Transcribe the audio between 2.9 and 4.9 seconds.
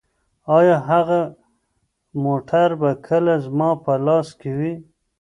کله زما په لاس کې وي؟